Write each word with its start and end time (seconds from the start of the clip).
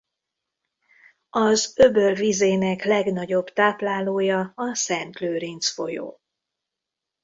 Az 1.29 1.73
öböl 1.77 2.15
vizének 2.15 2.83
legnagyobb 2.85 3.47
táplálója 3.49 4.51
a 4.55 4.75
Szent 4.75 5.19
Lőrinc-folyó. 5.19 6.19